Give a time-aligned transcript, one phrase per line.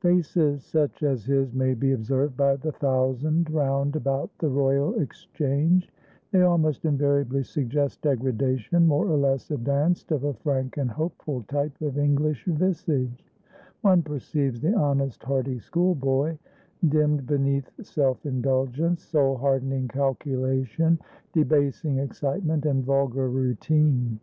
[0.00, 5.92] Faces such as his may be observed by the thousand round about the Royal Exchange;
[6.30, 11.78] they almost invariably suggest degradation, more or less advanced, of a frank and hopeful type
[11.82, 13.34] of English visage;
[13.82, 16.38] one perceives the honest, hearty schoolboy,
[16.88, 20.98] dimmed beneath self indulgence, soul hardening calculation,
[21.34, 24.18] debasing excitement and vulgar routine.